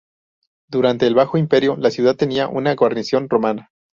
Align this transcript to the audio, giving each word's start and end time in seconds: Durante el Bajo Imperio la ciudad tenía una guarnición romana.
Durante 0.67 1.05
el 1.05 1.13
Bajo 1.13 1.37
Imperio 1.37 1.77
la 1.77 1.91
ciudad 1.91 2.15
tenía 2.15 2.47
una 2.47 2.73
guarnición 2.73 3.29
romana. 3.29 3.69